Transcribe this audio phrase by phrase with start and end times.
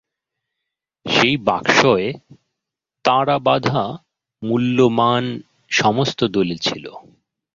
[1.05, 2.07] সেই বাক্সয়
[3.05, 3.83] তাড়াবাঁধা
[4.43, 5.23] মূল্যমান
[5.71, 6.85] সমস্ত দলিল ছিল।